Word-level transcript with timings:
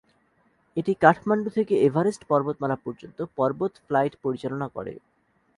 এটি 0.77 0.91
কাঠমান্ডু 1.03 1.49
থেকে 1.57 1.73
এভারেস্ট 1.87 2.21
পর্বতমালা 2.29 2.77
পর্যন্ত 2.85 3.17
পর্বত 3.37 3.73
ফ্লাইট 3.85 4.13
পরিচালনা 4.23 4.67
করে। 4.75 4.93